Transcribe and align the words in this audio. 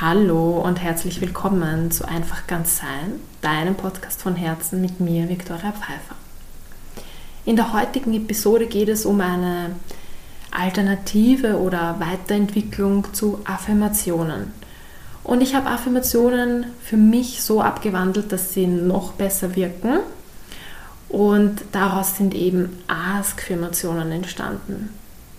Hallo 0.00 0.58
und 0.58 0.82
herzlich 0.82 1.20
willkommen 1.20 1.92
zu 1.92 2.04
Einfach 2.04 2.48
ganz 2.48 2.78
sein, 2.78 3.20
deinem 3.42 3.76
Podcast 3.76 4.20
von 4.20 4.34
Herzen 4.34 4.80
mit 4.80 4.98
mir, 4.98 5.28
Viktoria 5.28 5.70
Pfeiffer. 5.70 6.16
In 7.44 7.54
der 7.54 7.72
heutigen 7.72 8.12
Episode 8.12 8.66
geht 8.66 8.88
es 8.88 9.06
um 9.06 9.20
eine 9.20 9.76
Alternative 10.50 11.60
oder 11.60 12.00
Weiterentwicklung 12.00 13.14
zu 13.14 13.38
Affirmationen. 13.44 14.50
Und 15.22 15.42
ich 15.42 15.54
habe 15.54 15.70
Affirmationen 15.70 16.66
für 16.82 16.96
mich 16.96 17.40
so 17.44 17.62
abgewandelt, 17.62 18.32
dass 18.32 18.52
sie 18.52 18.66
noch 18.66 19.12
besser 19.12 19.54
wirken. 19.54 20.00
Und 21.08 21.62
daraus 21.70 22.16
sind 22.16 22.34
eben 22.34 22.80
Ask-Affirmationen 22.88 24.10
entstanden. 24.10 24.88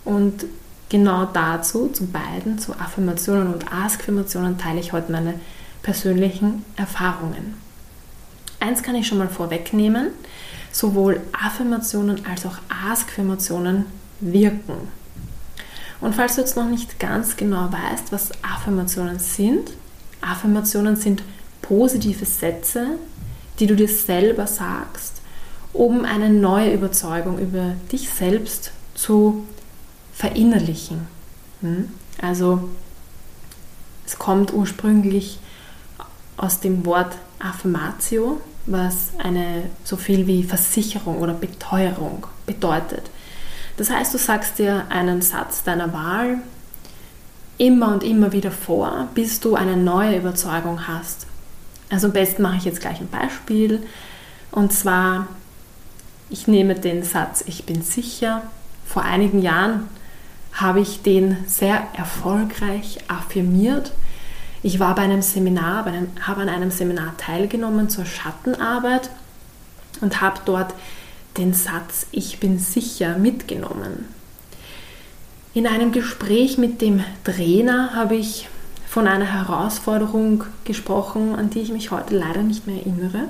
Und 0.06 0.46
genau 0.88 1.26
dazu, 1.26 1.88
zu 1.88 2.06
beiden, 2.06 2.58
zu 2.58 2.72
Affirmationen 2.78 3.52
und 3.52 3.72
Ask-Affirmationen, 3.72 4.58
teile 4.58 4.80
ich 4.80 4.92
heute 4.92 5.12
meine 5.12 5.34
persönlichen 5.82 6.64
Erfahrungen. 6.76 7.54
Eins 8.60 8.82
kann 8.82 8.94
ich 8.94 9.06
schon 9.06 9.18
mal 9.18 9.28
vorwegnehmen, 9.28 10.08
sowohl 10.72 11.20
Affirmationen 11.32 12.24
als 12.26 12.46
auch 12.46 12.58
Ask-Affirmationen 12.68 13.86
wirken. 14.20 14.88
Und 16.00 16.14
falls 16.14 16.34
du 16.34 16.42
jetzt 16.42 16.56
noch 16.56 16.68
nicht 16.68 16.98
ganz 16.98 17.36
genau 17.36 17.70
weißt, 17.72 18.12
was 18.12 18.30
Affirmationen 18.42 19.18
sind, 19.18 19.70
Affirmationen 20.20 20.96
sind 20.96 21.22
positive 21.62 22.24
Sätze, 22.24 22.98
die 23.58 23.66
du 23.66 23.76
dir 23.76 23.88
selber 23.88 24.46
sagst, 24.46 25.22
um 25.72 26.04
eine 26.04 26.30
neue 26.30 26.72
Überzeugung 26.72 27.38
über 27.38 27.74
dich 27.90 28.08
selbst 28.10 28.72
zu 28.94 29.44
verinnerlichen. 30.16 31.06
Hm? 31.60 31.90
Also 32.20 32.68
es 34.06 34.18
kommt 34.18 34.52
ursprünglich 34.52 35.38
aus 36.36 36.60
dem 36.60 36.84
Wort 36.86 37.16
Affirmatio, 37.38 38.40
was 38.66 39.10
eine 39.18 39.64
so 39.84 39.96
viel 39.96 40.26
wie 40.26 40.42
Versicherung 40.42 41.18
oder 41.18 41.34
Beteuerung 41.34 42.26
bedeutet. 42.46 43.10
Das 43.76 43.90
heißt, 43.90 44.14
du 44.14 44.18
sagst 44.18 44.58
dir 44.58 44.86
einen 44.88 45.20
Satz 45.20 45.62
deiner 45.62 45.92
Wahl 45.92 46.38
immer 47.58 47.92
und 47.92 48.02
immer 48.02 48.32
wieder 48.32 48.50
vor, 48.50 49.08
bis 49.14 49.40
du 49.40 49.54
eine 49.54 49.76
neue 49.76 50.16
Überzeugung 50.18 50.88
hast. 50.88 51.26
Also 51.90 52.06
am 52.06 52.12
besten 52.12 52.42
mache 52.42 52.56
ich 52.56 52.64
jetzt 52.64 52.80
gleich 52.80 53.00
ein 53.00 53.08
Beispiel. 53.08 53.82
Und 54.50 54.72
zwar, 54.72 55.26
ich 56.30 56.48
nehme 56.48 56.74
den 56.74 57.02
Satz, 57.02 57.44
ich 57.46 57.64
bin 57.64 57.82
sicher. 57.82 58.42
Vor 58.86 59.02
einigen 59.02 59.42
Jahren 59.42 59.88
habe 60.56 60.80
ich 60.80 61.02
den 61.02 61.36
sehr 61.46 61.86
erfolgreich 61.94 62.98
affirmiert. 63.08 63.92
Ich 64.62 64.80
war 64.80 64.94
bei 64.94 65.02
einem 65.02 65.22
Seminar, 65.22 65.84
bei 65.84 65.92
einem, 65.92 66.08
habe 66.20 66.40
an 66.40 66.48
einem 66.48 66.70
Seminar 66.70 67.16
teilgenommen 67.18 67.90
zur 67.90 68.06
Schattenarbeit 68.06 69.10
und 70.00 70.20
habe 70.20 70.40
dort 70.44 70.74
den 71.36 71.52
Satz 71.52 72.06
Ich 72.10 72.40
bin 72.40 72.58
sicher 72.58 73.18
mitgenommen. 73.18 74.06
In 75.52 75.66
einem 75.66 75.92
Gespräch 75.92 76.58
mit 76.58 76.80
dem 76.80 77.04
Trainer 77.24 77.94
habe 77.94 78.16
ich 78.16 78.48
von 78.88 79.06
einer 79.06 79.26
Herausforderung 79.26 80.44
gesprochen, 80.64 81.34
an 81.34 81.50
die 81.50 81.60
ich 81.60 81.72
mich 81.72 81.90
heute 81.90 82.16
leider 82.16 82.42
nicht 82.42 82.66
mehr 82.66 82.76
erinnere, 82.76 83.28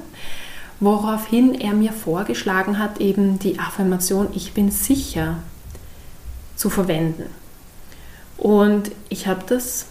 woraufhin 0.79 1.55
er 1.55 1.73
mir 1.73 1.93
vorgeschlagen 1.93 2.79
hat, 2.79 3.01
eben 3.01 3.41
die 3.41 3.59
Affirmation 3.59 4.29
Ich 4.33 4.53
bin 4.53 4.71
sicher 4.71 5.39
zu 6.57 6.71
verwenden. 6.71 7.27
Und 8.37 8.91
ich 9.09 9.27
habe 9.27 9.43
das 9.47 9.87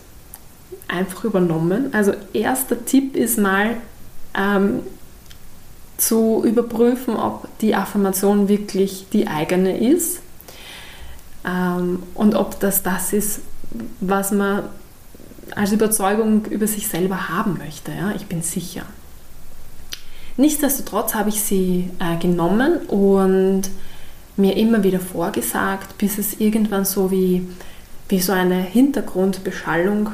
einfach 0.87 1.23
übernommen. 1.23 1.93
Also 1.93 2.13
erster 2.33 2.85
Tipp 2.85 3.15
ist 3.15 3.37
mal 3.37 3.77
ähm, 4.35 4.81
zu 5.97 6.43
überprüfen, 6.45 7.15
ob 7.15 7.47
die 7.59 7.75
Affirmation 7.75 8.47
wirklich 8.47 9.07
die 9.11 9.27
eigene 9.27 9.77
ist 9.77 10.19
ähm, 11.45 12.03
und 12.13 12.35
ob 12.35 12.59
das 12.59 12.83
das 12.83 13.13
ist, 13.13 13.39
was 14.01 14.31
man 14.31 14.63
als 15.55 15.71
Überzeugung 15.71 16.45
über 16.45 16.67
sich 16.67 16.87
selber 16.87 17.29
haben 17.29 17.57
möchte. 17.57 17.91
Ja? 17.91 18.13
Ich 18.15 18.25
bin 18.25 18.41
sicher. 18.41 18.83
Nichtsdestotrotz 20.37 21.15
habe 21.15 21.29
ich 21.29 21.41
sie 21.41 21.89
äh, 21.99 22.17
genommen 22.17 22.77
und 22.87 23.63
mir 24.37 24.57
immer 24.57 24.83
wieder 24.83 24.99
vorgesagt, 24.99 25.97
bis 25.97 26.17
es 26.17 26.39
irgendwann 26.39 26.85
so 26.85 27.11
wie, 27.11 27.47
wie 28.09 28.19
so 28.19 28.33
eine 28.33 28.61
Hintergrundbeschallung 28.61 30.11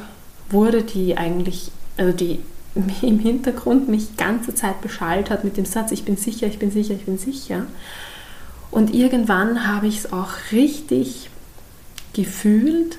wurde, 0.49 0.83
die 0.83 1.17
eigentlich, 1.17 1.71
also 1.97 2.15
die 2.15 2.39
im 3.01 3.19
Hintergrund 3.19 3.89
mich 3.89 4.17
ganze 4.17 4.55
Zeit 4.55 4.81
beschallt 4.81 5.29
hat 5.29 5.43
mit 5.43 5.57
dem 5.57 5.65
Satz, 5.65 5.91
ich 5.91 6.05
bin 6.05 6.17
sicher, 6.17 6.47
ich 6.47 6.59
bin 6.59 6.71
sicher, 6.71 6.93
ich 6.93 7.05
bin 7.05 7.17
sicher. 7.17 7.65
Und 8.69 8.93
irgendwann 8.93 9.67
habe 9.67 9.87
ich 9.87 9.99
es 9.99 10.13
auch 10.13 10.29
richtig 10.51 11.29
gefühlt 12.13 12.97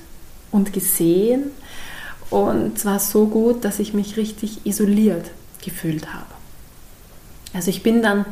und 0.51 0.73
gesehen 0.73 1.45
und 2.29 2.79
zwar 2.79 2.99
so 2.99 3.27
gut, 3.27 3.63
dass 3.63 3.79
ich 3.79 3.93
mich 3.93 4.17
richtig 4.17 4.65
isoliert 4.65 5.31
gefühlt 5.63 6.13
habe. 6.13 6.25
Also 7.53 7.69
ich 7.69 7.83
bin 7.83 8.01
dann 8.01 8.25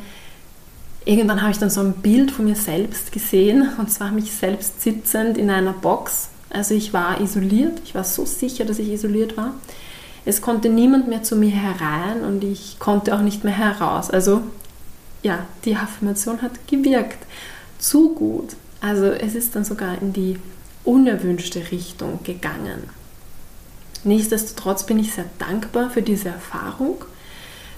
irgendwann 1.06 1.42
habe 1.42 1.52
ich 1.52 1.58
dann 1.58 1.70
so 1.70 1.82
ein 1.82 1.94
Bild 1.94 2.32
von 2.32 2.46
mir 2.46 2.56
selbst 2.56 3.12
gesehen 3.12 3.70
und 3.78 3.92
zwar 3.92 4.12
mich 4.12 4.32
selbst 4.32 4.82
sitzend 4.82 5.38
in 5.38 5.50
einer 5.50 5.74
Box. 5.74 6.30
Also 6.50 6.74
ich 6.74 6.94
war 6.94 7.22
isoliert, 7.22 7.82
ich 7.84 7.96
war 7.96 8.04
so 8.04 8.26
sicher, 8.26 8.66
dass 8.66 8.80
ich 8.80 8.90
isoliert 8.90 9.38
war. 9.38 9.54
Es 10.26 10.42
konnte 10.42 10.70
niemand 10.70 11.08
mehr 11.08 11.24
zu 11.24 11.36
mir 11.36 11.52
herein 11.52 12.24
und 12.24 12.44
ich 12.44 12.78
konnte 12.78 13.16
auch 13.16 13.22
nicht 13.22 13.44
mehr 13.44 13.58
heraus. 13.58 14.12
Also 14.12 14.42
ja, 15.24 15.46
die 15.66 15.76
Affirmation 15.76 16.42
hat 16.42 16.68
gewirkt. 16.68 17.18
Zu 17.80 18.14
gut. 18.14 18.56
Also 18.82 19.06
es 19.06 19.36
ist 19.36 19.56
dann 19.56 19.64
sogar 19.64 20.00
in 20.02 20.14
die 20.14 20.38
unerwünschte 20.84 21.72
Richtung 21.72 22.20
gegangen. 22.24 22.90
Nichtsdestotrotz 24.04 24.86
bin 24.86 25.00
ich 25.00 25.14
sehr 25.14 25.26
dankbar 25.38 25.92
für 25.92 26.02
diese 26.02 26.30
Erfahrung, 26.30 27.06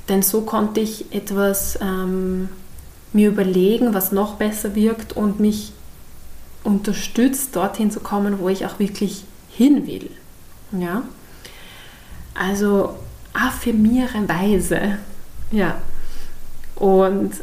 denn 0.08 0.22
so 0.22 0.42
konnte 0.42 0.80
ich 0.80 1.14
etwas 1.14 1.78
ähm, 1.82 2.48
mir 3.14 3.30
überlegen, 3.30 3.94
was 3.94 4.12
noch 4.12 4.36
besser 4.36 4.76
wirkt 4.76 5.14
und 5.14 5.40
mich 5.40 5.72
unterstützt, 6.64 7.56
dorthin 7.56 7.92
zu 7.92 8.00
kommen, 8.00 8.40
wo 8.40 8.50
ich 8.50 8.66
auch 8.66 8.80
wirklich 8.80 9.26
hin 9.50 9.86
will. 9.86 10.10
Ja? 10.72 11.04
Also 12.34 12.96
affirmiere 13.34 14.28
weise. 14.28 14.98
Ja. 15.52 15.78
Und 16.76 17.34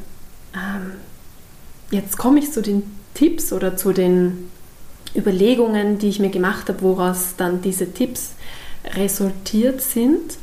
ähm, 0.55 0.93
jetzt 1.91 2.19
komme 2.19 2.41
ich 2.41 2.53
zu 2.53 2.63
den 2.63 2.83
Tipps 3.15 3.53
oder 3.53 3.77
zu 3.77 3.93
den 3.93 4.51
Überlegungen, 5.15 5.99
die 5.99 6.09
ich 6.09 6.19
mir 6.19 6.31
gemacht 6.31 6.69
habe, 6.69 6.83
woraus 6.83 7.35
dann 7.37 7.63
diese 7.63 7.93
Tipps 7.93 8.31
resultiert 8.95 9.81
sind. 9.81 10.39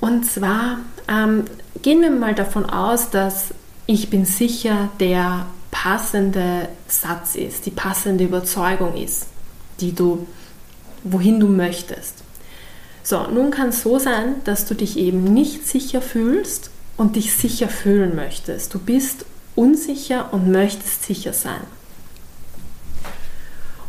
Und 0.00 0.24
zwar 0.26 0.78
ähm, 1.08 1.44
gehen 1.82 2.00
wir 2.00 2.10
mal 2.10 2.34
davon 2.34 2.66
aus, 2.66 3.10
dass 3.10 3.54
ich 3.92 4.08
bin 4.08 4.24
sicher, 4.24 4.88
der 5.00 5.46
passende 5.72 6.68
Satz 6.86 7.34
ist, 7.34 7.66
die 7.66 7.72
passende 7.72 8.22
Überzeugung 8.22 8.96
ist, 8.96 9.26
die 9.80 9.92
du, 9.92 10.28
wohin 11.02 11.40
du 11.40 11.48
möchtest. 11.48 12.22
So, 13.02 13.26
nun 13.26 13.50
kann 13.50 13.70
es 13.70 13.82
so 13.82 13.98
sein, 13.98 14.36
dass 14.44 14.64
du 14.64 14.74
dich 14.74 14.96
eben 14.96 15.24
nicht 15.24 15.66
sicher 15.66 16.00
fühlst 16.00 16.70
und 16.96 17.16
dich 17.16 17.32
sicher 17.32 17.68
fühlen 17.68 18.14
möchtest. 18.14 18.72
Du 18.72 18.78
bist 18.78 19.26
unsicher 19.56 20.32
und 20.32 20.52
möchtest 20.52 21.02
sicher 21.04 21.32
sein. 21.32 21.62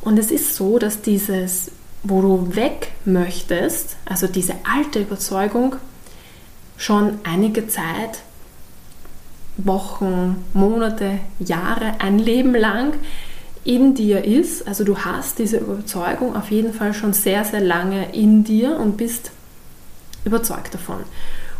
Und 0.01 0.17
es 0.17 0.31
ist 0.31 0.55
so, 0.55 0.79
dass 0.79 1.03
dieses, 1.03 1.69
wo 2.01 2.23
du 2.23 2.55
weg 2.55 2.93
möchtest, 3.05 3.97
also 4.05 4.25
diese 4.25 4.55
alte 4.63 5.01
Überzeugung, 5.01 5.75
schon 6.75 7.19
einige 7.23 7.67
Zeit 7.67 8.23
Wochen, 9.65 10.43
Monate, 10.53 11.19
Jahre, 11.39 11.95
ein 11.99 12.19
Leben 12.19 12.55
lang 12.55 12.93
in 13.63 13.93
dir 13.93 14.23
ist. 14.23 14.67
Also 14.67 14.83
du 14.83 14.97
hast 14.97 15.39
diese 15.39 15.57
Überzeugung 15.57 16.35
auf 16.35 16.51
jeden 16.51 16.73
Fall 16.73 16.93
schon 16.93 17.13
sehr, 17.13 17.45
sehr 17.45 17.61
lange 17.61 18.13
in 18.13 18.43
dir 18.43 18.77
und 18.77 18.97
bist 18.97 19.31
überzeugt 20.25 20.73
davon. 20.73 20.99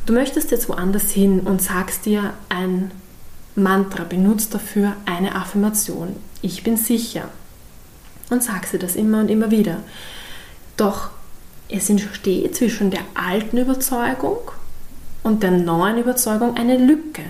Du 0.06 0.14
möchtest 0.14 0.52
jetzt 0.52 0.68
woanders 0.70 1.12
hin 1.12 1.42
und 1.42 1.62
sagst 1.62 2.06
dir 2.06 2.34
ein 2.50 2.92
Mantra, 3.56 4.04
benutzt 4.04 4.54
dafür 4.54 4.94
eine 5.06 5.36
Affirmation. 5.36 6.16
Ich 6.42 6.64
bin 6.64 6.78
sicher. 6.78 7.30
Und 8.30 8.42
sagst 8.42 8.74
dir 8.74 8.80
das 8.80 8.96
immer 8.96 9.20
und 9.20 9.30
immer 9.30 9.52
wieder. 9.52 9.78
Doch 10.78 11.10
es 11.68 11.90
entsteht 11.90 12.56
zwischen 12.56 12.92
der 12.92 13.02
alten 13.14 13.58
Überzeugung 13.58 14.40
und 15.24 15.44
der 15.44 15.52
neuen 15.52 15.98
Überzeugung 15.98 16.58
eine 16.58 16.78
Lücke. 16.78 17.24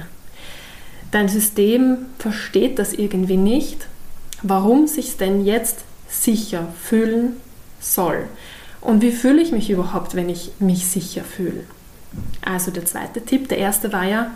Dein 1.11 1.27
System 1.27 1.97
versteht 2.17 2.79
das 2.79 2.93
irgendwie 2.93 3.37
nicht, 3.37 3.87
warum 4.41 4.87
sich 4.87 5.17
denn 5.17 5.45
jetzt 5.45 5.79
sicher 6.09 6.67
fühlen 6.81 7.33
soll. 7.79 8.27
Und 8.79 9.01
wie 9.01 9.11
fühle 9.11 9.41
ich 9.41 9.51
mich 9.51 9.69
überhaupt, 9.69 10.15
wenn 10.15 10.29
ich 10.29 10.51
mich 10.59 10.87
sicher 10.87 11.23
fühle? 11.23 11.65
Also 12.41 12.71
der 12.71 12.85
zweite 12.85 13.23
Tipp, 13.23 13.49
der 13.49 13.57
erste 13.57 13.93
war 13.93 14.05
ja, 14.05 14.31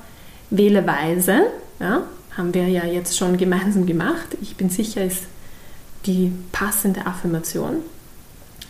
wähle 0.49 0.85
weise. 0.85 1.47
Ja, 1.79 2.03
haben 2.37 2.53
wir 2.53 2.67
ja 2.67 2.85
jetzt 2.85 3.17
schon 3.17 3.37
gemeinsam 3.37 3.85
gemacht. 3.85 4.37
Ich 4.41 4.55
bin 4.55 4.69
sicher, 4.69 5.03
ist 5.03 5.23
die 6.05 6.31
passende 6.51 7.05
Affirmation. 7.05 7.77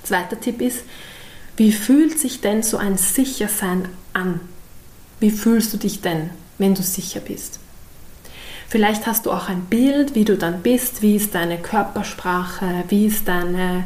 Zweiter 0.04 0.40
Tipp 0.40 0.62
ist, 0.62 0.84
wie 1.58 1.72
fühlt 1.72 2.20
sich 2.20 2.42
denn 2.42 2.64
so 2.64 2.78
ein 2.78 2.98
Sichersein 2.98 3.88
an? 4.14 4.40
Wie 5.20 5.32
fühlst 5.32 5.74
du 5.74 5.78
dich 5.78 6.02
denn, 6.02 6.30
wenn 6.58 6.76
du 6.76 6.84
sicher 6.84 7.20
bist? 7.20 7.60
Vielleicht 8.68 9.06
hast 9.06 9.26
du 9.26 9.32
auch 9.32 9.48
ein 9.48 9.62
Bild, 9.62 10.16
wie 10.16 10.26
du 10.26 10.38
dann 10.38 10.62
bist, 10.62 11.02
wie 11.02 11.16
ist 11.16 11.36
deine 11.36 11.58
Körpersprache, 11.58 12.84
wie 12.90 13.06
ist 13.06 13.28
deine 13.28 13.84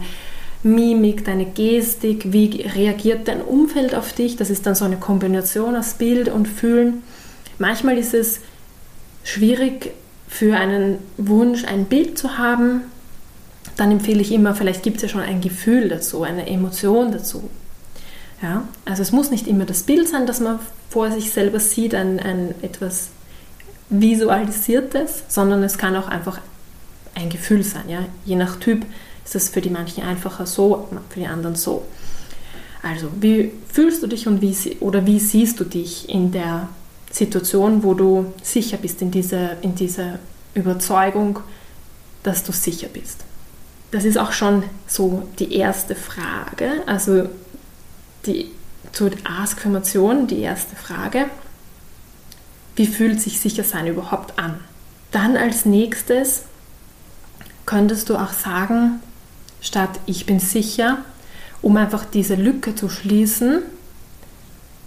Mimik, 0.64 1.26
deine 1.26 1.46
Gestik, 1.46 2.31
wie 2.31 2.62
reagiert 2.62 3.28
dein 3.28 3.42
Umfeld 3.42 3.96
auf 3.96 4.14
dich. 4.14 4.36
Das 4.36 4.50
ist 4.50 4.66
dann 4.66 4.76
so 4.76 4.86
eine 4.86 4.98
Kombination 4.98 5.76
aus 5.76 5.94
Bild 5.94 6.30
und 6.30 6.48
Fühlen. 6.48 7.04
Manchmal 7.58 7.98
ist 7.98 8.14
es 8.14 8.40
schwierig 9.24 9.92
für 10.28 10.56
einen 10.56 11.00
Wunsch 11.18 11.66
ein 11.66 11.86
Bild 11.86 12.18
zu 12.18 12.38
haben, 12.38 12.81
dann 13.76 13.92
empfehle 13.92 14.22
ich 14.22 14.31
immer, 14.31 14.56
vielleicht 14.56 14.84
gibt 14.84 14.98
es 14.98 15.04
ja 15.04 15.10
schon 15.10 15.22
ein 15.22 15.42
Gefühl 15.42 15.90
dazu, 15.90 16.24
eine 16.24 16.48
Emotion 16.48 17.12
dazu. 17.12 17.50
Ja? 18.42 18.64
Also 18.86 19.02
es 19.02 19.12
muss 19.12 19.31
nicht 19.31 19.48
immer 19.48 19.66
das 19.66 19.84
Bild 19.84 20.08
sein, 20.08 20.26
das 20.26 20.40
man 20.40 20.60
vor 20.90 21.12
sich 21.12 21.31
selber 21.31 21.60
sieht, 21.60 21.96
ein, 21.96 22.20
ein 22.20 22.54
etwas 22.62 23.10
Visualisiertes, 23.89 25.24
sondern 25.27 25.63
es 25.63 25.77
kann 25.77 25.95
auch 25.95 26.07
einfach 26.07 26.39
ein 27.15 27.30
Gefühl 27.30 27.63
sein. 27.63 27.89
Ja? 27.89 28.06
Je 28.25 28.36
nach 28.36 28.57
Typ 28.57 28.86
ist 29.25 29.36
es 29.36 29.50
für 29.50 29.62
die 29.62 29.69
manchen 29.69 30.03
einfacher 30.03 30.45
so, 30.45 30.88
für 31.09 31.19
die 31.19 31.27
anderen 31.27 31.56
so. 31.56 31.86
Also, 32.81 33.09
wie 33.19 33.51
fühlst 33.71 34.01
du 34.03 34.07
dich 34.07 34.27
und 34.27 34.41
wie, 34.41 34.56
oder 34.80 35.06
wie 35.06 35.19
siehst 35.19 35.59
du 35.59 35.65
dich 35.65 36.07
in 36.07 36.31
der 36.31 36.69
Situation, 37.12 37.83
wo 37.83 37.94
du 37.94 38.33
sicher 38.41 38.77
bist, 38.77 39.01
in 39.01 39.12
dieser, 39.12 39.62
in 39.62 39.75
dieser 39.75 40.19
Überzeugung, 40.53 41.39
dass 42.24 42.44
du 42.44 42.53
sicher 42.53 42.88
bist? 42.88 43.25
das 43.92 44.06
ist 44.06 44.18
auch 44.18 44.31
schon 44.31 44.63
so 44.88 45.27
die 45.39 45.56
erste 45.56 45.95
Frage, 45.95 46.83
also 46.85 47.27
die 48.25 48.51
zur 48.92 49.12
Ask-Formation, 49.24 50.27
die 50.27 50.42
erste 50.42 50.75
Frage. 50.75 51.25
Wie 52.80 52.88
fühlt 52.88 53.20
sich 53.20 53.42
Sichersein 53.42 53.88
überhaupt 53.88 54.40
an? 54.40 54.56
Dann 55.12 55.36
als 55.36 55.66
nächstes 55.66 56.44
könntest 57.66 58.10
du 58.10 58.16
auch 58.16 58.31
sagen, 58.31 59.02
statt 59.60 60.00
ich 60.06 60.26
bin 60.26 60.40
sicher, 60.40 61.00
um 61.62 61.76
einfach 61.76 62.06
diese 62.06 62.36
Lücke 62.36 62.76
zu 62.76 62.88
schließen, 62.88 63.64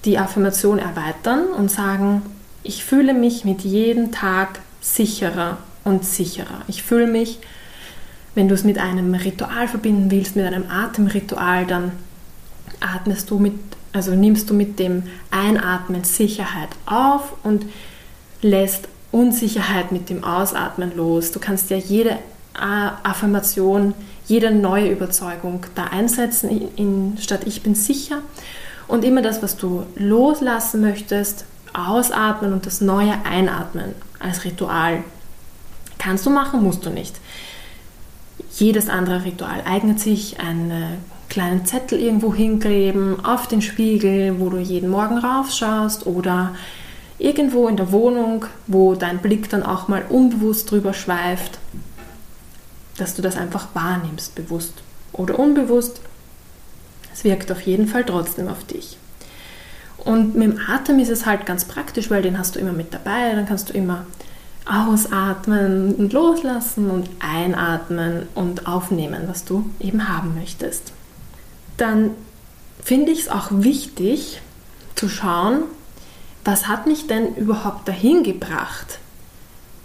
die 0.07 0.17
Affirmation 0.17 0.79
erweitern 0.79 1.49
und 1.49 1.71
sagen, 1.71 2.23
ich 2.63 2.83
fühle 2.83 3.13
mich 3.13 3.45
mit 3.45 3.61
jedem 3.61 4.11
Tag 4.11 4.61
sicherer 4.81 5.59
und 5.85 6.07
sicherer. 6.07 6.63
Ich 6.69 6.83
fühle 6.83 7.07
mich 7.07 7.41
wenn 8.35 8.49
du 8.49 8.55
es 8.55 8.65
mit 8.65 8.79
einem 8.79 9.15
Ritual 9.15 9.69
verbinden 9.69 10.11
willst, 10.11 10.37
mit 10.37 10.47
einem 10.47 10.71
Atemritual, 10.71 11.67
dann 11.67 11.93
atmest 12.81 13.31
du 13.31 13.39
mit, 13.39 13.55
also 13.93 14.13
nimmst 14.13 14.49
du 14.51 14.55
mit 14.55 14.79
dem 14.79 15.05
Einatmen 15.31 16.05
Sicherheit 16.05 16.71
auf 16.87 17.35
und 17.43 17.67
lässt 18.41 18.89
Unsicherheit 19.11 19.93
mit 19.93 20.09
dem 20.09 20.25
Ausatmen 20.25 20.97
los. 20.97 21.33
Du 21.33 21.41
kannst 21.41 21.71
ja 21.71 21.77
jede 21.77 22.19
Affirmation, 22.55 23.95
jede 24.27 24.51
neue 24.51 24.91
Überzeugung 24.91 25.67
da 25.75 25.85
einsetzen, 25.85 26.51
in, 26.51 26.69
in, 26.77 27.19
statt 27.19 27.43
ich 27.47 27.63
bin 27.63 27.75
sicher. 27.75 28.19
Und 28.89 29.05
immer 29.05 29.23
das, 29.23 29.43
was 29.43 29.57
du 29.57 29.85
loslassen 29.97 30.81
möchtest, 30.81 31.45
ausatmen 31.73 32.53
und 32.53 32.67
das 32.67 32.81
Neue 32.81 33.15
einatmen 33.25 33.95
als 34.19 34.45
Ritual. 34.45 35.05
Kannst 35.99 36.27
du 36.27 36.31
machen, 36.31 36.63
musst 36.63 36.85
du 36.85 36.91
nicht 36.91 37.15
jedes 38.59 38.89
andere 38.89 39.25
Ritual 39.25 39.63
eignet 39.65 40.01
sich, 40.01 40.41
einen 40.41 40.99
kleinen 41.33 41.65
Zettel 41.65 41.99
irgendwo 41.99 42.35
hinkleben, 42.35 43.25
auf 43.25 43.49
den 43.49 43.63
Spiegel, 43.63 44.39
wo 44.39 44.51
du 44.51 44.59
jeden 44.59 44.91
Morgen 44.91 45.17
raufschaust 45.17 46.07
oder 46.07 46.55
irgendwo 47.19 47.69
in 47.69 47.77
der 47.79 47.91
Wohnung, 47.91 48.45
wo 48.67 48.95
dein 48.95 49.19
Blick 49.19 49.49
dann 49.49 49.63
auch 49.63 49.89
mal 49.89 50.05
unbewusst 50.11 50.71
drüber 50.71 50.93
schweift, 50.93 51.59
dass 52.99 53.15
du 53.15 53.23
das 53.23 53.39
einfach 53.39 53.69
wahrnimmst, 53.73 54.35
bewusst 54.35 54.83
oder 55.15 55.39
unbewusst. 55.39 56.03
Es 57.15 57.25
wirkt 57.25 57.51
auf 57.51 57.63
jeden 57.63 57.89
Fall 57.89 58.05
trotzdem 58.05 58.49
auf 58.49 58.65
dich. 58.65 58.99
Und 59.97 60.35
mit 60.35 60.53
dem 60.53 60.61
Atem 60.69 60.99
ist 60.99 61.09
es 61.09 61.25
halt 61.25 61.47
ganz 61.47 61.65
praktisch, 61.65 62.11
weil 62.11 62.21
den 62.21 62.39
hast 62.39 62.57
du 62.57 62.61
immer 62.61 62.73
mit 62.73 62.93
dabei, 62.93 63.35
dann 63.35 63.47
kannst 63.47 63.71
du 63.71 63.73
immer 63.73 64.05
ausatmen 64.67 65.95
und 65.95 66.13
loslassen 66.13 66.91
und 66.91 67.09
einatmen 67.21 68.27
und 68.35 68.67
aufnehmen, 68.67 69.23
was 69.29 69.47
du 69.47 69.71
eben 69.81 70.09
haben 70.09 70.35
möchtest. 70.35 70.93
Dann 71.77 72.11
finde 72.83 73.13
ich 73.13 73.21
es 73.21 73.29
auch 73.29 73.49
wichtig 73.51 74.41
zu 74.95 75.09
schauen, 75.09 75.65
was 76.45 76.67
hat 76.67 76.87
mich 76.87 77.07
denn 77.07 77.35
überhaupt 77.37 77.87
dahin 77.87 78.25
gebracht, 78.25 78.99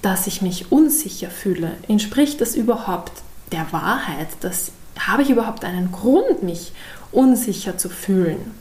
dass 0.02 0.28
ich 0.28 0.42
mich 0.42 0.72
unsicher 0.72 1.30
fühle? 1.30 1.74
Entspricht 1.88 2.42
das 2.42 2.56
überhaupt 2.56 3.12
der 3.52 3.72
Wahrheit? 3.72 4.28
Das, 4.42 4.72
habe 5.00 5.22
ich 5.22 5.30
überhaupt 5.30 5.64
einen 5.64 5.92
Grund, 5.92 6.44
mich 6.44 6.72
unsicher 7.12 7.78
zu 7.78 7.90
fühlen? 7.90 8.52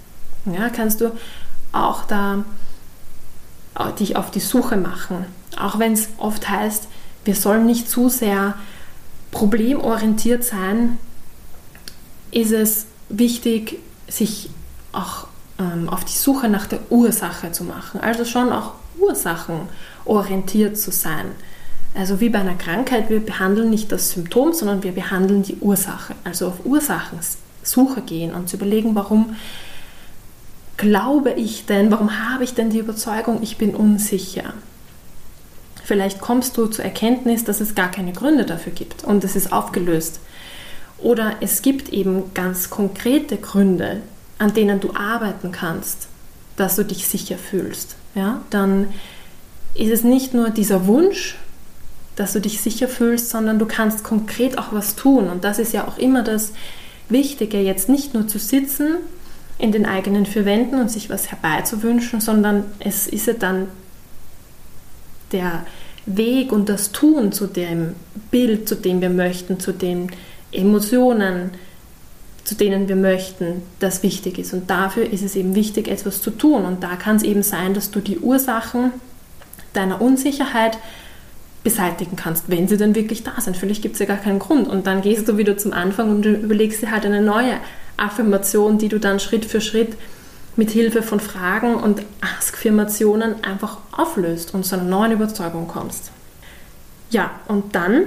Ja, 0.45 0.69
kannst 0.69 1.01
du 1.01 1.13
auch 1.73 2.05
da 2.05 2.45
dich 3.99 4.17
auf 4.17 4.31
die 4.31 4.41
Suche 4.41 4.77
machen. 4.77 5.27
Auch 5.59 5.79
wenn 5.79 5.93
es 5.93 6.09
oft 6.19 6.49
heißt, 6.49 6.89
wir 7.25 7.35
sollen 7.35 7.67
nicht 7.67 7.91
zu 7.91 8.09
sehr 8.09 8.55
problemorientiert 9.33 10.45
sein, 10.45 10.99
ist 12.31 12.53
es 12.53 12.87
wichtig, 13.09 13.79
sich 14.09 14.51
auch 14.93 15.27
ähm, 15.59 15.89
auf 15.89 16.05
die 16.05 16.17
Suche 16.17 16.49
nach 16.49 16.67
der 16.67 16.81
Ursache 16.91 17.53
zu 17.53 17.65
machen. 17.65 18.01
Also 18.01 18.25
schon 18.25 18.53
auch 18.53 18.73
ursachenorientiert 18.99 20.79
zu 20.79 20.91
sein. 20.91 21.27
Also 21.95 22.21
wie 22.21 22.29
bei 22.29 22.41
einer 22.41 22.55
Krankheit, 22.55 23.09
wir 23.09 23.21
behandeln 23.21 23.71
nicht 23.71 23.91
das 23.91 24.11
Symptom, 24.11 24.53
sondern 24.53 24.83
wir 24.83 24.93
behandeln 24.93 25.43
die 25.43 25.57
Ursache. 25.57 26.15
Also 26.25 26.49
auf 26.49 26.65
Ursachensuche 26.65 28.03
gehen 28.03 28.35
und 28.35 28.49
zu 28.49 28.57
überlegen, 28.57 28.95
warum 28.95 29.37
glaube 30.77 31.33
ich 31.33 31.65
denn, 31.65 31.91
warum 31.91 32.31
habe 32.31 32.45
ich 32.45 32.55
denn 32.55 32.69
die 32.69 32.79
Überzeugung, 32.79 33.43
ich 33.43 33.57
bin 33.57 33.75
unsicher? 33.75 34.53
Vielleicht 35.85 36.21
kommst 36.21 36.57
du 36.57 36.67
zur 36.67 36.85
Erkenntnis, 36.85 37.45
dass 37.45 37.61
es 37.61 37.75
gar 37.75 37.91
keine 37.91 38.13
Gründe 38.13 38.45
dafür 38.45 38.73
gibt 38.73 39.05
und 39.05 39.25
es 39.25 39.37
ist 39.37 39.53
aufgelöst. 39.53 40.21
Oder 40.99 41.37
es 41.41 41.63
gibt 41.63 41.91
eben 41.91 42.33
ganz 42.35 42.71
konkrete 42.71 43.37
Gründe, 43.37 44.03
an 44.39 44.55
denen 44.55 44.81
du 44.81 44.95
arbeiten 44.95 45.53
kannst, 45.53 46.09
dass 46.57 46.77
du 46.77 46.85
dich 46.85 47.07
sicher 47.07 47.37
fühlst. 47.37 47.97
Ja? 48.15 48.43
Dann 48.51 48.89
ist 49.75 49.91
es 49.91 50.05
nicht 50.05 50.35
nur 50.35 50.51
dieser 50.51 50.87
Wunsch, 50.87 51.37
dass 52.17 52.33
du 52.33 52.41
dich 52.41 52.63
sicher 52.63 52.89
fühlst, 52.89 53.29
sondern 53.29 53.59
du 53.59 53.67
kannst 53.67 54.03
konkret 54.03 54.57
auch 54.57 54.73
was 54.73 54.97
tun. 54.97 55.29
Und 55.29 55.45
das 55.45 55.59
ist 55.59 55.73
ja 55.73 55.87
auch 55.87 55.99
immer 55.99 56.23
das 56.23 56.53
Wichtige, 57.09 57.61
jetzt 57.61 57.89
nicht 57.89 58.15
nur 58.15 58.27
zu 58.27 58.39
sitzen 58.39 58.97
in 59.59 59.73
den 59.73 59.87
eigenen 59.87 60.27
vier 60.27 60.45
Wänden 60.45 60.81
und 60.81 60.91
sich 60.91 61.09
was 61.09 61.31
herbeizuwünschen, 61.31 62.21
sondern 62.21 62.65
es 62.79 63.07
ist 63.07 63.27
ja 63.27 63.35
dann 63.35 63.69
der 65.33 65.65
Weg 66.07 66.53
und 66.53 66.69
das 66.69 66.93
Tun 66.93 67.33
zu 67.33 67.47
dem 67.47 67.95
Bild, 68.31 68.69
zu 68.69 68.77
dem 68.77 69.01
wir 69.01 69.11
möchten, 69.11 69.61
zu 69.61 69.73
den 69.73 70.11
Emotionen, 70.53 71.51
zu 72.45 72.55
denen 72.55 72.89
wir 72.89 72.97
möchten, 72.97 73.63
das 73.81 74.03
wichtig 74.03 74.39
ist. 74.39 74.53
Und 74.53 74.71
dafür 74.71 75.11
ist 75.11 75.23
es 75.23 75.35
eben 75.35 75.55
wichtig, 75.55 75.89
etwas 75.89 76.23
zu 76.23 76.31
tun. 76.31 76.65
Und 76.65 76.83
da 76.83 76.97
kann 76.97 77.17
es 77.17 77.23
eben 77.23 77.43
sein, 77.43 77.75
dass 77.75 77.91
du 77.91 78.01
die 78.01 78.19
Ursachen 78.19 78.93
deiner 79.73 80.01
Unsicherheit 80.01 80.79
beseitigen 81.65 82.15
kannst, 82.15 82.49
wenn 82.49 82.69
sie 82.69 82.77
dann 82.77 82.95
wirklich 82.95 83.25
da 83.25 83.41
sind. 83.41 83.57
Vielleicht 83.57 83.83
gibt 83.83 83.95
es 83.95 83.99
ja 83.99 84.07
gar 84.07 84.19
keinen 84.19 84.39
Grund. 84.39 84.69
Und 84.69 84.87
dann 84.87 85.03
gehst 85.03 85.29
du 85.29 85.37
wieder 85.37 85.59
zum 85.59 85.73
Anfang 85.73 86.11
und 86.11 86.25
überlegst 86.25 86.83
dir 86.83 86.93
halt 86.93 87.05
eine 87.05 87.21
neue 87.21 87.55
Affirmation, 87.97 88.79
die 88.79 88.89
du 88.89 89.01
dann 89.01 89.19
Schritt 89.19 89.45
für 89.45 89.61
Schritt 89.61 89.97
mit 90.55 90.71
Hilfe 90.71 91.03
von 91.03 91.19
Fragen 91.19 91.75
und 91.75 92.03
Ask-Affirmationen 92.21 93.45
einfach 93.45 93.79
auflöst 93.91 94.55
und 94.55 94.65
zu 94.65 94.77
einer 94.77 94.85
neuen 94.85 95.13
Überzeugung 95.13 95.67
kommst. 95.67 96.13
Ja, 97.11 97.33
und 97.49 97.75
dann 97.75 98.05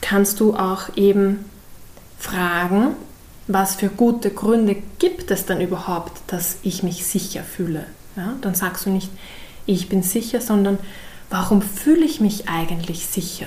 kannst 0.00 0.40
du 0.40 0.54
auch 0.54 0.96
eben 0.96 1.44
fragen, 2.20 2.94
was 3.48 3.74
für 3.74 3.88
gute 3.88 4.30
Gründe 4.30 4.76
gibt 4.98 5.30
es 5.32 5.46
denn 5.46 5.60
überhaupt, 5.60 6.20
dass 6.28 6.58
ich 6.62 6.84
mich 6.84 7.04
sicher 7.04 7.42
fühle. 7.42 7.86
Ja, 8.16 8.34
dann 8.42 8.54
sagst 8.54 8.86
du 8.86 8.90
nicht, 8.90 9.10
ich 9.66 9.88
bin 9.88 10.02
sicher, 10.02 10.40
sondern 10.40 10.78
warum 11.30 11.62
fühle 11.62 12.04
ich 12.04 12.20
mich 12.20 12.48
eigentlich 12.48 13.06
sicher? 13.06 13.46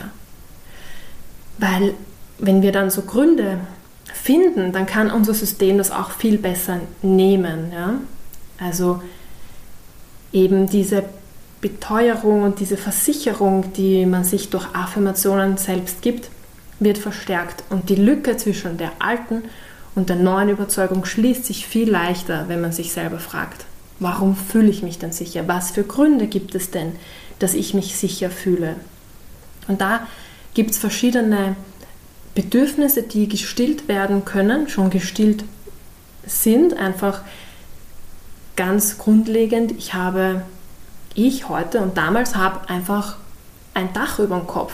Weil 1.58 1.94
wenn 2.40 2.62
wir 2.62 2.72
dann 2.72 2.90
so 2.90 3.04
Gründe 3.04 3.60
finden, 4.06 4.74
dann 4.74 4.86
kann 4.86 5.12
unser 5.12 5.34
System 5.34 5.78
das 5.78 5.92
auch 5.92 6.12
viel 6.12 6.38
besser 6.38 6.80
nehmen. 7.02 7.72
Ja? 7.72 7.96
Also 8.60 9.02
eben 10.32 10.68
diese 10.68 11.04
Beteuerung 11.62 12.44
und 12.44 12.60
diese 12.60 12.76
Versicherung, 12.76 13.72
die 13.74 14.06
man 14.06 14.24
sich 14.24 14.50
durch 14.50 14.66
Affirmationen 14.74 15.58
selbst 15.58 16.02
gibt, 16.02 16.30
wird 16.80 16.98
verstärkt 16.98 17.64
und 17.70 17.90
die 17.90 17.96
Lücke 17.96 18.38
zwischen 18.38 18.78
der 18.78 18.92
alten 19.00 19.44
und 19.96 20.10
der 20.10 20.16
neuen 20.16 20.50
Überzeugung 20.50 21.06
schließt 21.06 21.46
sich 21.46 21.68
viel 21.68 21.90
leichter, 21.90 22.46
wenn 22.48 22.62
man 22.62 22.72
sich 22.72 22.92
selber 22.92 23.20
fragt, 23.20 23.66
warum 24.00 24.36
fühle 24.36 24.70
ich 24.70 24.84
mich 24.84 25.00
denn 25.00 25.12
sicher? 25.12 25.48
Was 25.48 25.72
für 25.72 25.84
Gründe 25.84 26.28
gibt 26.28 26.56
es 26.56 26.72
denn, 26.72 26.94
dass 27.40 27.54
ich 27.54 27.74
mich 27.74 27.96
sicher 27.96 28.30
fühle? 28.30 28.76
Und 29.68 29.82
da 29.82 30.08
gibt 30.54 30.72
es 30.72 30.78
verschiedene 30.78 31.56
Bedürfnisse, 32.36 33.04
die 33.04 33.28
gestillt 33.28 33.88
werden 33.88 34.26
können, 34.26 34.68
schon 34.68 34.90
gestillt 34.90 35.44
sind, 36.26 36.76
einfach 36.76 37.22
ganz 38.56 38.98
grundlegend. 38.98 39.72
Ich 39.74 39.94
habe, 39.94 40.42
ich 41.14 41.50
heute 41.50 41.82
und 41.82 41.98
damals 41.98 42.36
habe 42.36 42.68
einfach 42.70 43.18
ein 43.74 43.94
Dach 43.94 44.20
über 44.20 44.38
dem 44.38 44.48
Kopf. 44.48 44.74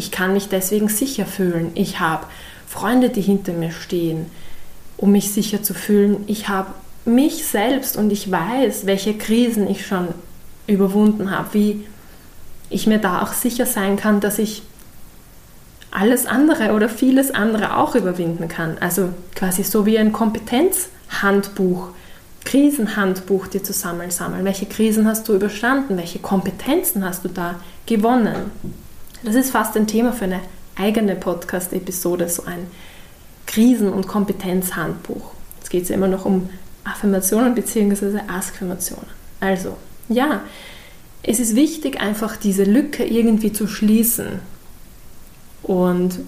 Ich 0.00 0.10
kann 0.10 0.32
mich 0.32 0.48
deswegen 0.48 0.88
sicher 0.88 1.26
fühlen. 1.26 1.72
Ich 1.74 2.00
habe 2.00 2.24
Freunde, 2.66 3.10
die 3.10 3.20
hinter 3.20 3.52
mir 3.52 3.70
stehen, 3.70 4.30
um 4.96 5.12
mich 5.12 5.30
sicher 5.30 5.62
zu 5.62 5.74
fühlen. 5.74 6.24
Ich 6.26 6.48
habe 6.48 6.70
mich 7.04 7.46
selbst 7.46 7.98
und 7.98 8.10
ich 8.10 8.30
weiß, 8.30 8.86
welche 8.86 9.12
Krisen 9.18 9.68
ich 9.68 9.86
schon 9.86 10.08
überwunden 10.66 11.30
habe, 11.30 11.52
wie 11.52 11.86
ich 12.70 12.86
mir 12.86 12.96
da 12.96 13.20
auch 13.20 13.34
sicher 13.34 13.66
sein 13.66 13.96
kann, 13.96 14.20
dass 14.20 14.38
ich 14.38 14.62
alles 15.90 16.24
andere 16.24 16.72
oder 16.72 16.88
vieles 16.88 17.30
andere 17.30 17.76
auch 17.76 17.94
überwinden 17.94 18.48
kann. 18.48 18.78
Also 18.80 19.10
quasi 19.34 19.64
so 19.64 19.84
wie 19.84 19.98
ein 19.98 20.12
Kompetenzhandbuch, 20.12 21.88
Krisenhandbuch 22.46 23.48
dir 23.48 23.62
zu 23.62 23.74
sammeln, 23.74 24.10
sammeln. 24.10 24.46
Welche 24.46 24.64
Krisen 24.64 25.06
hast 25.06 25.28
du 25.28 25.34
überstanden? 25.34 25.98
Welche 25.98 26.20
Kompetenzen 26.20 27.04
hast 27.04 27.22
du 27.22 27.28
da 27.28 27.56
gewonnen? 27.84 28.50
Das 29.22 29.34
ist 29.34 29.50
fast 29.50 29.76
ein 29.76 29.86
Thema 29.86 30.12
für 30.12 30.24
eine 30.24 30.40
eigene 30.76 31.14
Podcast-Episode, 31.14 32.28
so 32.28 32.44
ein 32.44 32.66
Krisen- 33.46 33.92
und 33.92 34.08
Kompetenzhandbuch. 34.08 35.32
Jetzt 35.58 35.70
geht 35.70 35.82
es 35.82 35.88
ja 35.90 35.96
immer 35.96 36.08
noch 36.08 36.24
um 36.24 36.48
Affirmationen 36.84 37.54
bzw. 37.54 38.20
Askfirmationen. 38.28 39.06
Also, 39.40 39.76
ja, 40.08 40.42
es 41.22 41.38
ist 41.38 41.54
wichtig, 41.54 42.00
einfach 42.00 42.36
diese 42.36 42.64
Lücke 42.64 43.04
irgendwie 43.04 43.52
zu 43.52 43.66
schließen. 43.66 44.40
Und 45.62 46.20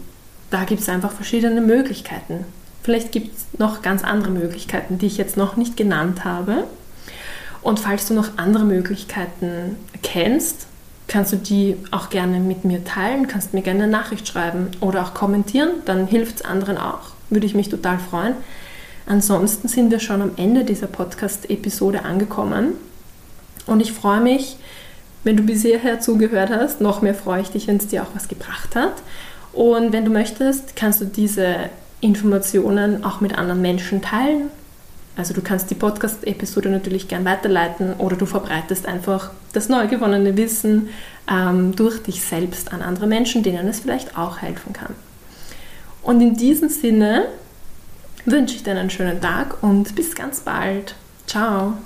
da 0.51 0.65
gibt 0.65 0.83
es 0.83 0.89
einfach 0.89 1.13
verschiedene 1.13 1.63
Möglichkeiten. 1.63 2.45
Vielleicht 2.83 3.13
gibt 3.13 3.37
es 3.37 3.59
noch 3.59 3.81
ganz 3.81 4.05
andere 4.05 4.31
Möglichkeiten, 4.31 4.99
die 4.99 5.07
ich 5.07 5.17
jetzt 5.17 5.37
noch 5.39 5.57
nicht 5.57 5.77
genannt 5.77 6.25
habe. 6.25 6.65
Und 7.63 7.79
falls 7.79 8.07
du 8.09 8.15
noch 8.15 8.37
andere 8.37 8.65
Möglichkeiten 8.65 9.77
kennst, 10.03 10.67
kannst 11.12 11.31
du 11.35 11.37
die 11.37 11.76
auch 11.90 12.09
gerne 12.09 12.40
mit 12.40 12.64
mir 12.64 12.85
teilen, 12.85 13.28
kannst 13.28 13.52
mir 13.52 13.61
gerne 13.61 13.83
eine 13.83 13.92
Nachricht 13.92 14.26
schreiben 14.26 14.69
oder 14.81 15.02
auch 15.02 15.12
kommentieren, 15.12 15.69
dann 15.85 16.07
hilft 16.07 16.37
es 16.37 16.45
anderen 16.45 16.78
auch. 16.78 17.11
Würde 17.28 17.45
ich 17.45 17.54
mich 17.54 17.69
total 17.69 17.99
freuen. 17.99 18.35
Ansonsten 19.04 19.69
sind 19.69 19.90
wir 19.90 20.00
schon 20.00 20.23
am 20.23 20.31
Ende 20.37 20.64
dieser 20.64 20.87
Podcast-Episode 20.87 22.07
angekommen 22.07 22.73
und 23.66 23.81
ich 23.81 23.92
freue 23.92 24.23
mich, 24.23 24.57
wenn 25.23 25.37
du 25.37 25.42
bis 25.42 25.61
hierher 25.62 26.00
zugehört 26.00 26.49
hast. 26.49 26.81
Noch 26.81 27.02
mehr 27.02 27.14
freue 27.14 27.42
ich 27.42 27.50
dich, 27.50 27.66
wenn 27.66 27.76
es 27.76 27.88
dir 27.88 28.02
auch 28.04 28.14
was 28.14 28.28
gebracht 28.28 28.75
hat. 28.75 28.95
Und 29.52 29.92
wenn 29.92 30.07
du 30.07 30.11
möchtest, 30.11 30.76
kannst 30.76 31.02
du 31.02 31.04
diese 31.04 31.57
Informationen 32.00 33.04
auch 33.04 33.21
mit 33.21 33.37
anderen 33.37 33.61
Menschen 33.61 34.00
teilen. 34.00 34.50
Also 35.16 35.35
du 35.35 35.42
kannst 35.42 35.71
die 35.71 35.75
Podcast-Episode 35.75 36.71
natürlich 36.71 37.07
gern 37.07 37.25
weiterleiten 37.25 37.95
oder 37.95 38.16
du 38.16 38.25
verbreitest 38.25 38.87
einfach 38.87 39.31
das 39.52 39.69
neu 39.69 39.87
gewonnene 39.87 40.37
Wissen 40.37 40.88
ähm, 41.31 41.76
durch 41.76 42.02
dich 42.02 42.23
selbst 42.23 42.73
an 42.73 42.81
andere 42.81 43.07
Menschen, 43.07 43.42
denen 43.42 43.69
es 43.69 43.81
vielleicht 43.81 44.16
auch 44.16 44.40
helfen 44.40 44.73
kann. 44.73 44.95
Und 46.02 46.21
in 46.21 46.35
diesem 46.35 46.71
Sinne 46.71 47.26
wünsche 48.25 48.57
ich 48.57 48.62
dir 48.62 48.73
einen 48.73 48.90
schönen 48.90 49.21
Tag 49.21 49.62
und 49.62 49.95
bis 49.95 50.14
ganz 50.14 50.40
bald. 50.40 50.95
Ciao. 51.26 51.75